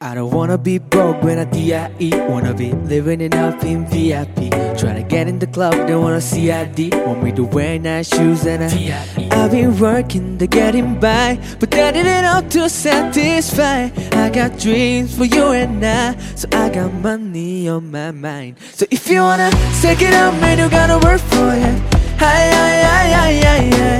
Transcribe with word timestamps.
I 0.00 0.14
don't 0.14 0.30
wanna 0.30 0.58
be 0.58 0.78
broke 0.78 1.24
when 1.24 1.40
I 1.40 1.44
DIE 1.44 2.12
Wanna 2.28 2.54
be 2.54 2.70
living 2.70 3.20
it 3.20 3.34
up 3.34 3.64
in 3.64 3.84
VIP 3.86 4.48
Tryna 4.78 5.08
get 5.08 5.26
in 5.26 5.40
the 5.40 5.48
club, 5.48 5.74
they 5.88 5.96
wanna 5.96 6.20
CID 6.20 6.94
Want 7.04 7.24
me 7.24 7.32
to 7.32 7.42
wear 7.42 7.80
nice 7.80 8.06
shoes 8.06 8.46
and 8.46 8.62
I 8.62 8.68
DIE. 8.68 9.28
I've 9.32 9.50
been 9.50 9.76
working 9.76 10.38
to 10.38 10.46
getting 10.46 11.00
by 11.00 11.40
But 11.58 11.72
that 11.72 11.96
ain't 11.96 12.26
up 12.26 12.48
to 12.50 12.68
satisfy. 12.68 13.90
I 14.12 14.30
got 14.30 14.56
dreams 14.60 15.16
for 15.18 15.24
you 15.24 15.48
and 15.48 15.84
I 15.84 16.16
So 16.36 16.46
I 16.52 16.68
got 16.70 16.94
money 16.94 17.68
on 17.68 17.90
my 17.90 18.12
mind. 18.12 18.58
So 18.74 18.86
if 18.92 19.10
you 19.10 19.18
wanna 19.22 19.50
take 19.82 20.00
it 20.00 20.14
up, 20.14 20.32
man, 20.40 20.60
you 20.60 20.70
gotta 20.70 21.04
work 21.04 21.20
for 21.22 21.50
it. 21.54 21.82
Hi, 22.22 22.50
hi, 22.54 22.82
hi, 22.86 23.10
hi, 23.14 23.40
hi, 23.42 23.70
hi 23.76 23.97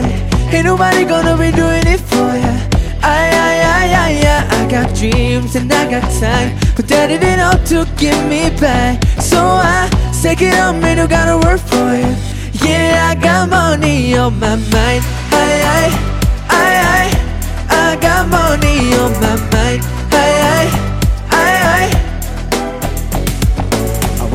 dreams 4.98 5.55
and 5.55 5.73
I 5.73 5.88
got 5.88 6.02
time. 6.19 6.59
But 6.75 6.88
that 6.88 7.11
ain't 7.11 7.23
enough 7.23 7.65
to 7.70 7.87
get 7.97 8.19
me 8.29 8.51
by 8.59 8.98
So 9.23 9.38
I 9.38 9.88
take 10.23 10.43
it 10.43 10.59
on 10.59 10.80
me, 10.83 10.91
you 10.98 11.07
gotta 11.07 11.37
work 11.47 11.61
for 11.61 11.88
it. 11.95 12.15
Yeah, 12.66 13.11
I 13.11 13.15
got 13.15 13.48
money 13.48 14.16
on 14.16 14.41
my 14.41 14.57
mind. 14.57 15.02
I, 15.30 15.48
I, 15.79 15.84
I, 16.51 16.69
I, 16.97 17.95
I 17.95 17.97
got 18.01 18.29
money 18.29 18.67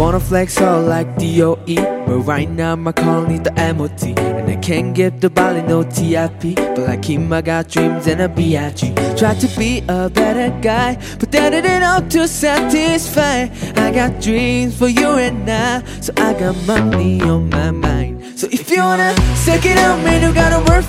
wanna 0.04 0.20
flex 0.20 0.60
all 0.60 0.82
like 0.82 1.08
DOE 1.18 1.80
But 2.06 2.20
right 2.28 2.50
now 2.50 2.76
my 2.76 2.92
call 2.92 3.22
need 3.26 3.46
the 3.46 3.54
MOT 3.74 4.04
And 4.20 4.50
I 4.52 4.58
can't 4.58 4.94
get 4.94 5.22
the 5.22 5.30
body 5.30 5.62
no 5.62 5.84
TIP 5.84 6.56
But 6.56 6.80
like 6.80 7.06
him 7.06 7.32
I 7.32 7.42
got 7.42 7.70
dreams 7.70 8.08
and 8.08 8.20
a 8.20 8.28
B.I.G 8.28 8.94
Try 9.16 9.34
to 9.36 9.48
be 9.58 9.82
a 9.88 10.10
better 10.10 10.50
guy 10.60 10.96
But 11.20 11.32
that 11.32 11.54
it 11.54 11.64
ain't 11.64 11.86
all 11.86 12.02
to 12.02 12.28
satisfy 12.28 13.48
I 13.82 13.92
got 13.92 14.22
dreams 14.22 14.78
for 14.78 14.90
you 14.90 15.12
and 15.28 15.50
I 15.50 15.82
So 16.02 16.12
I 16.18 16.34
got 16.34 16.56
money 16.68 17.22
on 17.22 17.50
my 17.50 17.72
mind. 17.72 18.38
So 18.38 18.48
if 18.52 18.70
you 18.70 18.80
wanna 18.80 19.16
take 19.46 19.66
it 19.66 19.78
out 19.78 20.04
man 20.04 20.22
you 20.22 20.34
gotta 20.34 20.60
work 20.70 20.84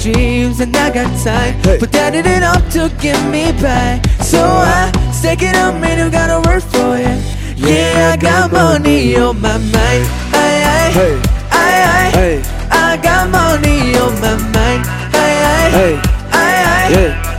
dreams 0.00 0.60
and 0.60 0.74
I 0.76 0.90
got 0.90 1.10
time. 1.22 1.54
Hey. 1.60 1.78
But 1.78 1.92
that 1.92 2.14
ain't 2.14 2.26
enough 2.26 2.64
to 2.72 2.90
get 3.00 3.20
me 3.30 3.52
by 3.60 4.00
So 4.24 4.40
I 4.40 4.90
take 5.20 5.42
it 5.42 5.56
on 5.56 5.80
me, 5.80 5.96
you 5.96 6.10
gotta 6.10 6.40
work 6.48 6.62
for 6.62 6.96
it. 6.96 7.20
Yeah, 7.56 8.14
I 8.14 8.16
got 8.16 8.50
money 8.50 9.16
on 9.16 9.40
my 9.40 9.58
mind. 9.58 10.04
Aye, 10.32 10.64
aye, 10.74 10.92
Hey, 10.96 11.14
aye, 11.52 11.82
aye 11.92 12.10
hey, 12.16 12.42
I 12.70 12.96
got 13.02 13.28
money 13.30 13.94
on 13.96 14.14
my 14.20 14.36
mind. 14.56 14.82
Aye, 15.12 15.40
aye, 15.52 15.70
hey, 15.70 15.94
aye, 16.32 16.64
aye 16.64 16.88
yeah. 16.96 17.29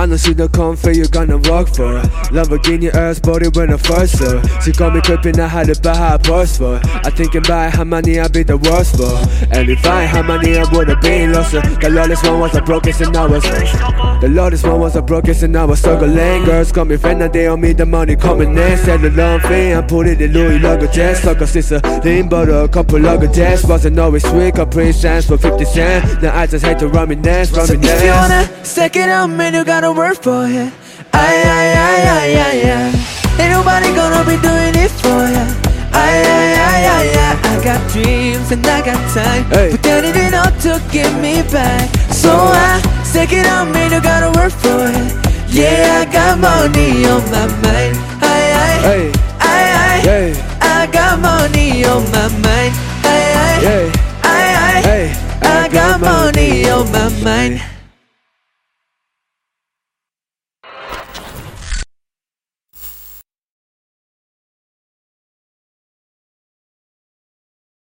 I 0.00 0.06
don't 0.06 0.50
come 0.50 0.76
for 0.76 0.92
you 0.92 1.06
gonna 1.08 1.36
work 1.36 1.68
for 1.68 1.98
it. 1.98 2.04
Lamborghini 2.32 2.90
earth 2.94 3.20
body 3.22 3.48
when 3.48 3.70
I 3.70 3.76
first 3.76 4.16
saw. 4.16 4.40
She 4.60 4.72
got 4.72 4.94
me 4.94 5.02
creeping, 5.02 5.38
I 5.38 5.46
had 5.46 5.66
to 5.66 5.78
buy 5.82 5.94
her 5.94 6.14
a 6.14 6.18
purse 6.18 6.56
for. 6.56 6.80
I 6.82 7.10
thinking 7.10 7.44
about 7.44 7.74
how 7.74 7.84
money 7.84 8.18
I'd 8.18 8.32
be 8.32 8.42
the 8.42 8.56
worst 8.56 8.96
for. 8.96 9.12
And 9.54 9.68
if 9.68 9.84
I 9.84 10.04
had 10.04 10.24
money, 10.26 10.56
I 10.56 10.64
would've 10.72 11.02
been 11.02 11.34
lost. 11.34 11.52
her. 11.52 11.60
The 11.60 11.90
lowest 11.90 12.24
one 12.24 12.40
was 12.40 12.52
the 12.52 12.62
brokest 12.62 13.02
and 13.02 13.14
I 13.14 13.26
was. 13.26 13.42
The 13.42 14.28
lowest 14.28 14.66
one 14.66 14.80
was 14.80 14.94
the 14.94 15.02
brokest 15.02 15.42
and 15.42 15.54
I 15.54 15.66
was 15.66 15.80
struggling. 15.80 16.44
Girls 16.44 16.72
call 16.72 16.86
me 16.86 16.96
friend, 16.96 17.22
and 17.22 17.30
they 17.30 17.46
owe 17.46 17.58
me 17.58 17.74
the 17.74 17.84
money 17.84 18.16
coming 18.16 18.56
in. 18.56 18.78
Said 18.78 19.02
the 19.02 19.10
long 19.10 19.40
thing, 19.40 19.74
I 19.74 19.82
put 19.82 20.06
it 20.06 20.22
in 20.22 20.32
Louis 20.32 20.58
luggage. 20.58 20.96
A 20.96 21.46
sister, 21.46 21.78
lean 22.02 22.28
but 22.28 22.48
a 22.48 22.68
couple 22.68 22.98
luggages. 22.98 23.68
Wasn't 23.68 23.98
always 23.98 24.26
sweet, 24.26 24.54
pretty 24.70 24.98
chance 24.98 25.26
for 25.26 25.36
50 25.36 25.64
cents. 25.66 26.22
Now 26.22 26.38
I 26.38 26.46
just 26.46 26.64
hate 26.64 26.78
to 26.78 26.88
run 26.88 27.10
me 27.10 27.16
next, 27.16 27.52
run 27.52 27.66
So 27.66 27.76
me 27.76 27.86
if 27.86 28.02
you 28.02 28.10
wanna 28.10 28.64
stick 28.64 28.96
it 28.96 29.10
out, 29.10 29.28
man, 29.28 29.52
you 29.52 29.64
gotta 29.64 29.89
work 29.94 30.22
for 30.22 30.46
it. 30.46 30.72
Aye, 31.12 31.42
aye, 31.56 31.72
aye, 31.86 32.04
aye, 32.16 32.34
aye, 32.46 32.62
aye. 32.76 33.42
Ain't 33.42 33.52
nobody 33.52 33.88
gonna 33.94 34.22
be 34.24 34.36
doing 34.42 34.74
it 34.84 34.90
for 34.90 35.22
ya. 35.34 35.44
Aye, 35.92 36.22
aye, 36.22 36.54
aye, 36.68 36.86
aye, 36.96 37.12
aye. 37.26 37.38
I 37.50 37.64
got 37.64 37.80
dreams 37.90 38.50
and 38.52 38.66
I 38.66 38.80
got 38.84 39.00
time, 39.14 39.44
Hey. 39.50 39.70
but 39.72 39.82
that 39.82 40.04
ain't 40.04 40.16
enough 40.16 40.54
to 40.62 40.80
get 40.92 41.10
me 41.20 41.42
by. 41.52 41.78
So 42.12 42.30
I 42.32 42.80
stick 43.04 43.32
it 43.32 43.46
out, 43.46 43.68
man, 43.72 43.90
you 43.92 44.00
gotta 44.00 44.30
work 44.38 44.52
for 44.52 44.86
it. 44.86 45.12
Yeah, 45.48 46.04
I 46.06 46.12
got 46.12 46.38
money 46.38 47.06
on 47.06 47.22
my 47.30 47.46
mind. 47.64 47.96
Aye, 48.22 48.52
aye, 48.62 48.80
Hey, 48.86 49.12
aye, 49.40 49.70
aye. 49.82 50.02
yeah, 50.04 50.58
I 50.62 50.86
got 50.86 51.18
money 51.20 51.84
on 51.84 52.02
my 52.12 52.28
mind. 52.44 52.72
Aye, 53.04 53.32
aye, 53.44 53.58
yeah, 53.66 53.92
aye, 54.22 54.54
aye. 54.66 54.82
hey. 54.82 55.04
I 55.42 55.68
got 55.68 56.00
money 56.00 56.68
on 56.70 56.90
my 56.92 57.08
mind. 57.24 57.60